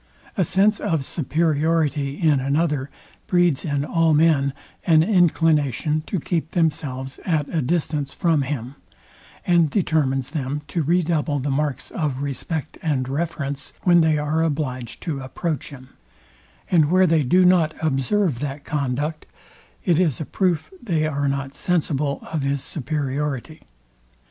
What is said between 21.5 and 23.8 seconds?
sensible of his superiority.